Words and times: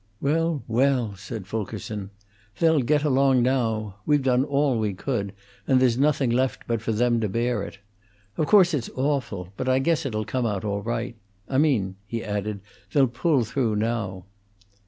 "Well, 0.19 0.63
well," 0.67 1.15
said 1.15 1.45
Fulkerson. 1.45 2.09
"They'll 2.57 2.79
get 2.81 3.03
along 3.03 3.43
now. 3.43 3.97
We've 4.03 4.23
done 4.23 4.43
all 4.43 4.79
we 4.79 4.95
could, 4.95 5.31
and 5.67 5.79
there's 5.79 5.95
nothing 5.95 6.31
left 6.31 6.63
but 6.65 6.81
for 6.81 6.91
them 6.91 7.19
to 7.19 7.29
bear 7.29 7.61
it. 7.61 7.77
Of 8.35 8.47
course 8.47 8.73
it's 8.73 8.89
awful, 8.95 9.49
but 9.57 9.69
I 9.69 9.77
guess 9.77 10.03
it 10.07 10.15
'll 10.15 10.23
come 10.25 10.47
out 10.47 10.65
all 10.65 10.81
right. 10.81 11.13
I 11.47 11.59
mean," 11.59 11.97
he 12.07 12.23
added, 12.23 12.61
"they'll 12.91 13.05
pull 13.05 13.43
through 13.43 13.75
now." 13.75 14.25